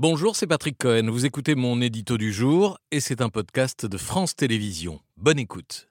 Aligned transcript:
Bonjour, 0.00 0.36
c'est 0.36 0.46
Patrick 0.46 0.78
Cohen. 0.78 1.10
Vous 1.10 1.26
écoutez 1.26 1.56
mon 1.56 1.80
édito 1.80 2.18
du 2.18 2.32
jour 2.32 2.78
et 2.92 3.00
c'est 3.00 3.20
un 3.20 3.30
podcast 3.30 3.84
de 3.84 3.98
France 3.98 4.36
Télévisions. 4.36 5.00
Bonne 5.16 5.40
écoute. 5.40 5.88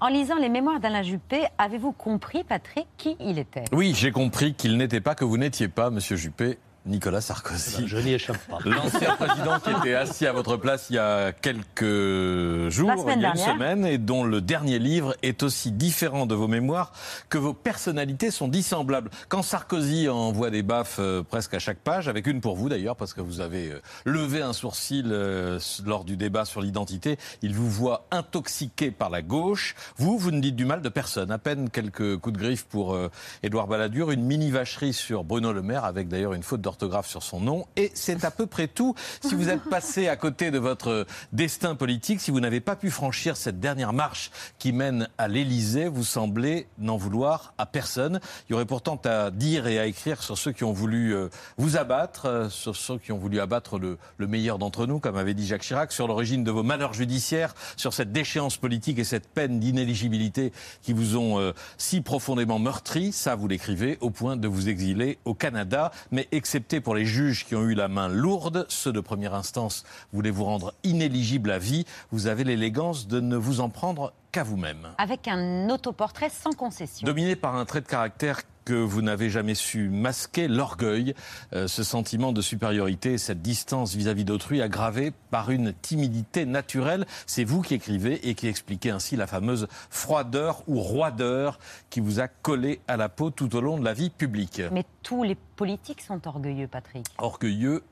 En 0.00 0.08
lisant 0.08 0.38
les 0.38 0.48
mémoires 0.48 0.80
d'Alain 0.80 1.04
Juppé, 1.04 1.44
avez-vous 1.56 1.92
compris, 1.92 2.42
Patrick, 2.42 2.88
qui 2.96 3.16
il 3.20 3.38
était? 3.38 3.62
Oui, 3.70 3.92
j'ai 3.94 4.10
compris 4.10 4.54
qu'il 4.54 4.76
n'était 4.76 5.00
pas 5.00 5.14
que 5.14 5.24
vous 5.24 5.38
n'étiez 5.38 5.68
pas, 5.68 5.90
monsieur 5.90 6.16
Juppé, 6.16 6.58
Nicolas 6.86 7.20
Sarkozy. 7.20 7.86
Je 7.86 7.98
n'y 7.98 8.14
échappe 8.14 8.38
pas. 8.48 8.58
L'ancien 8.64 9.14
président 9.16 9.60
qui 9.60 9.70
était 9.70 9.94
assis 9.94 10.26
à 10.26 10.32
votre 10.32 10.56
place 10.56 10.86
il 10.88 10.96
y 10.96 10.98
a 10.98 11.30
quelques 11.32 12.70
jours, 12.70 13.06
il 13.14 13.20
y 13.20 13.24
a 13.24 13.30
une 13.30 13.36
semaine, 13.36 13.84
et 13.84 13.98
dont 13.98 14.24
le 14.24 14.40
dernier 14.40 14.78
livre 14.78 15.14
est 15.22 15.42
aussi 15.42 15.72
différent 15.72 16.24
de 16.24 16.34
vos 16.34 16.48
mémoires 16.48 16.92
que 17.28 17.36
vos 17.36 17.52
personnalités 17.52 18.30
sont 18.30 18.48
dissemblables. 18.48 19.10
Quand 19.28 19.42
Sarkozy 19.42 20.08
envoie 20.08 20.48
des 20.48 20.62
baffes 20.62 20.96
euh, 21.00 21.22
presque 21.22 21.52
à 21.52 21.58
chaque 21.58 21.78
page, 21.78 22.08
avec 22.08 22.26
une 22.26 22.40
pour 22.40 22.56
vous 22.56 22.70
d'ailleurs, 22.70 22.96
parce 22.96 23.12
que 23.12 23.20
vous 23.20 23.40
avez 23.40 23.72
euh, 23.72 23.82
levé 24.06 24.40
un 24.40 24.54
sourcil 24.54 25.08
euh, 25.10 25.58
lors 25.84 26.04
du 26.04 26.16
débat 26.16 26.46
sur 26.46 26.62
l'identité, 26.62 27.18
il 27.42 27.54
vous 27.54 27.68
voit 27.68 28.06
intoxiqué 28.10 28.90
par 28.90 29.10
la 29.10 29.20
gauche. 29.20 29.74
Vous, 29.96 30.16
vous 30.16 30.30
ne 30.30 30.40
dites 30.40 30.56
du 30.56 30.64
mal 30.64 30.80
de 30.80 30.88
personne. 30.88 31.30
À 31.30 31.38
peine 31.38 31.68
quelques 31.68 32.16
coups 32.16 32.38
de 32.38 32.42
griffe 32.42 32.64
pour 32.64 32.96
Édouard 33.42 33.66
Balladur, 33.66 34.10
une 34.10 34.24
mini 34.24 34.50
vacherie 34.50 34.92
sur 34.92 35.24
Bruno 35.24 35.52
Le 35.52 35.62
Maire, 35.62 35.84
avec 35.84 36.08
d'ailleurs 36.08 36.32
une 36.32 36.42
faute 36.42 36.62
de 36.62 36.69
orthographe 36.70 37.08
sur 37.08 37.22
son 37.22 37.40
nom. 37.40 37.66
Et 37.76 37.90
c'est 37.94 38.24
à 38.24 38.30
peu 38.30 38.46
près 38.46 38.66
tout. 38.66 38.94
Si 39.20 39.34
vous 39.34 39.48
êtes 39.48 39.64
passé 39.64 40.08
à 40.08 40.16
côté 40.16 40.50
de 40.50 40.58
votre 40.58 41.06
destin 41.32 41.74
politique, 41.74 42.20
si 42.20 42.30
vous 42.30 42.40
n'avez 42.40 42.60
pas 42.60 42.76
pu 42.76 42.90
franchir 42.90 43.36
cette 43.36 43.60
dernière 43.60 43.92
marche 43.92 44.30
qui 44.58 44.72
mène 44.72 45.08
à 45.18 45.28
l'Élysée, 45.28 45.88
vous 45.88 46.04
semblez 46.04 46.66
n'en 46.78 46.96
vouloir 46.96 47.54
à 47.58 47.66
personne. 47.66 48.20
Il 48.48 48.52
y 48.52 48.54
aurait 48.54 48.66
pourtant 48.66 49.00
à 49.04 49.30
dire 49.30 49.66
et 49.66 49.78
à 49.78 49.86
écrire 49.86 50.22
sur 50.22 50.38
ceux 50.38 50.52
qui 50.52 50.64
ont 50.64 50.72
voulu 50.72 51.14
euh, 51.14 51.28
vous 51.58 51.76
abattre, 51.76 52.26
euh, 52.26 52.48
sur 52.48 52.76
ceux 52.76 52.98
qui 52.98 53.12
ont 53.12 53.18
voulu 53.18 53.40
abattre 53.40 53.78
le, 53.78 53.98
le 54.16 54.26
meilleur 54.26 54.58
d'entre 54.58 54.86
nous, 54.86 55.00
comme 55.00 55.16
avait 55.16 55.34
dit 55.34 55.46
Jacques 55.46 55.62
Chirac, 55.62 55.92
sur 55.92 56.06
l'origine 56.06 56.44
de 56.44 56.50
vos 56.50 56.62
malheurs 56.62 56.94
judiciaires, 56.94 57.54
sur 57.76 57.92
cette 57.92 58.12
déchéance 58.12 58.56
politique 58.56 58.98
et 58.98 59.04
cette 59.04 59.28
peine 59.28 59.60
d'inéligibilité 59.60 60.52
qui 60.82 60.92
vous 60.92 61.16
ont 61.16 61.38
euh, 61.38 61.52
si 61.78 62.00
profondément 62.00 62.58
meurtri. 62.58 63.12
Ça, 63.12 63.34
vous 63.34 63.48
l'écrivez 63.48 63.98
au 64.00 64.10
point 64.10 64.36
de 64.36 64.48
vous 64.48 64.68
exiler 64.68 65.18
au 65.24 65.34
Canada, 65.34 65.90
mais 66.10 66.28
excepté 66.60 66.82
pour 66.82 66.94
les 66.94 67.06
juges 67.06 67.46
qui 67.46 67.54
ont 67.54 67.62
eu 67.62 67.74
la 67.74 67.88
main 67.88 68.08
lourde. 68.08 68.66
Ceux 68.68 68.92
de 68.92 69.00
première 69.00 69.32
instance 69.32 69.82
voulaient 70.12 70.30
vous 70.30 70.44
rendre 70.44 70.74
inéligible 70.84 71.50
à 71.52 71.58
vie. 71.58 71.86
Vous 72.10 72.26
avez 72.26 72.44
l'élégance 72.44 73.08
de 73.08 73.18
ne 73.18 73.36
vous 73.36 73.60
en 73.60 73.70
prendre 73.70 74.12
qu'à 74.30 74.42
vous-même. 74.42 74.88
Avec 74.98 75.26
un 75.26 75.70
autoportrait 75.70 76.28
sans 76.28 76.52
concession. 76.52 77.06
Dominé 77.06 77.34
par 77.34 77.56
un 77.56 77.64
trait 77.64 77.80
de 77.80 77.86
caractère 77.86 78.42
que 78.70 78.74
vous 78.74 79.02
n'avez 79.02 79.30
jamais 79.30 79.56
su 79.56 79.88
masquer, 79.88 80.46
l'orgueil, 80.46 81.14
euh, 81.54 81.66
ce 81.66 81.82
sentiment 81.82 82.30
de 82.30 82.40
supériorité, 82.40 83.18
cette 83.18 83.42
distance 83.42 83.96
vis-à-vis 83.96 84.24
d'autrui 84.24 84.62
aggravée 84.62 85.12
par 85.32 85.50
une 85.50 85.72
timidité 85.72 86.46
naturelle. 86.46 87.04
C'est 87.26 87.42
vous 87.42 87.62
qui 87.62 87.74
écrivez 87.74 88.28
et 88.28 88.36
qui 88.36 88.46
expliquez 88.46 88.90
ainsi 88.90 89.16
la 89.16 89.26
fameuse 89.26 89.66
froideur 89.90 90.62
ou 90.68 90.78
roideur 90.78 91.58
qui 91.90 91.98
vous 91.98 92.20
a 92.20 92.28
collé 92.28 92.80
à 92.86 92.96
la 92.96 93.08
peau 93.08 93.30
tout 93.30 93.56
au 93.56 93.60
long 93.60 93.76
de 93.76 93.84
la 93.84 93.92
vie 93.92 94.10
publique. 94.10 94.62
Mais 94.70 94.84
tous 95.02 95.24
les 95.24 95.34
politiques 95.34 96.02
sont 96.02 96.28
orgueilleux, 96.28 96.68
Patrick. 96.68 97.06
Orgueilleux 97.18 97.82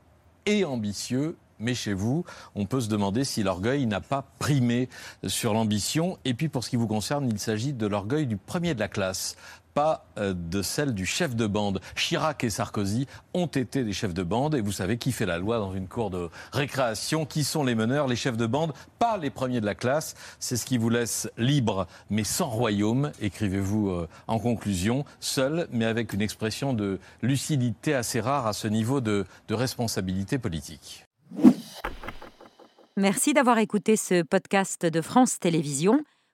et 0.45 0.63
ambitieux 0.63 1.35
mais 1.59 1.75
chez 1.75 1.93
vous, 1.93 2.23
on 2.55 2.65
peut 2.65 2.79
se 2.79 2.87
demander 2.87 3.25
si 3.25 3.43
l'orgueil 3.43 3.85
n'a 3.85 3.99
pas 3.99 4.23
primé 4.39 4.87
sur 5.27 5.53
l'ambition. 5.53 6.17
Et 6.23 6.33
puis 6.33 6.47
pour 6.47 6.63
ce 6.63 6.69
qui 6.69 6.77
vous 6.77 6.87
concerne, 6.87 7.29
il 7.29 7.37
s'agit 7.37 7.73
de 7.73 7.85
l'orgueil 7.85 8.27
du 8.27 8.37
premier 8.37 8.73
de 8.73 8.79
la 8.79 8.87
classe, 8.87 9.35
pas 9.79 10.03
euh, 10.17 10.33
de 10.35 10.61
celle 10.61 10.93
du 10.93 11.05
chef 11.05 11.37
de 11.37 11.47
bande. 11.47 11.79
Chirac 11.95 12.43
et 12.43 12.49
Sarkozy 12.49 13.07
ont 13.33 13.45
été 13.45 13.85
des 13.85 13.93
chefs 13.93 14.13
de 14.13 14.23
bande 14.23 14.55
et 14.55 14.59
vous 14.59 14.73
savez 14.73 14.97
qui 14.97 15.13
fait 15.13 15.25
la 15.25 15.37
loi 15.37 15.57
dans 15.57 15.73
une 15.73 15.87
cour 15.87 16.09
de 16.09 16.29
récréation, 16.51 17.25
qui 17.25 17.45
sont 17.45 17.63
les 17.63 17.75
meneurs, 17.75 18.05
les 18.05 18.17
chefs 18.17 18.35
de 18.35 18.45
bande, 18.45 18.73
pas 18.99 19.15
les 19.15 19.29
premiers 19.29 19.61
de 19.61 19.65
la 19.65 19.75
classe. 19.75 20.15
C'est 20.37 20.57
ce 20.57 20.65
qui 20.65 20.77
vous 20.77 20.89
laisse 20.89 21.29
libre 21.37 21.87
mais 22.09 22.25
sans 22.25 22.49
royaume, 22.49 23.13
écrivez-vous 23.21 23.91
euh, 23.91 24.09
en 24.27 24.37
conclusion, 24.37 25.05
seul 25.21 25.69
mais 25.71 25.85
avec 25.85 26.11
une 26.11 26.21
expression 26.21 26.73
de 26.73 26.99
lucidité 27.21 27.93
assez 27.93 28.19
rare 28.19 28.47
à 28.47 28.51
ce 28.51 28.67
niveau 28.67 28.99
de, 28.99 29.25
de 29.47 29.55
responsabilité 29.55 30.39
politique. 30.39 31.05
Merci 32.97 33.33
d'avoir 33.33 33.59
écouté 33.59 33.95
ce 33.95 34.23
podcast 34.23 34.85
de 34.85 34.99
France 34.99 35.39
Télévisions. 35.39 36.03